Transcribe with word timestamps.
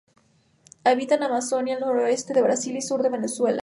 Habita 0.83 1.13
en 1.13 1.19
la 1.19 1.27
Amazonia 1.27 1.75
al 1.75 1.81
noreste 1.81 2.33
de 2.33 2.41
Brasil 2.41 2.75
y 2.75 2.81
sur 2.81 3.03
de 3.03 3.09
Venezuela. 3.09 3.59